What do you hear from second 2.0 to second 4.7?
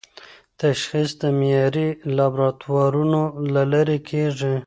لابراتوارونو له لارې کېږي.